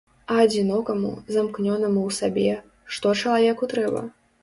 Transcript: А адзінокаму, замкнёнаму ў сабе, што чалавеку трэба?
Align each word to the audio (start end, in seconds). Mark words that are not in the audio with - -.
А 0.35 0.37
адзінокаму, 0.45 1.11
замкнёнаму 1.35 1.99
ў 2.09 2.19
сабе, 2.23 2.51
што 2.97 3.17
чалавеку 3.23 3.73
трэба? 3.77 4.01